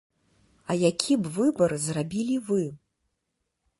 [0.69, 2.61] А які б выбар зрабілі вы?